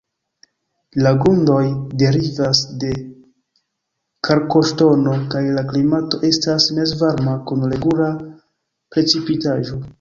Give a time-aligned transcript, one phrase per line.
[1.07, 1.59] La grundoj
[2.03, 2.89] derivas de
[4.29, 8.13] kalkoŝtono, kaj la klimato estas mezvarma kun regula
[8.95, 9.83] precipitaĵo.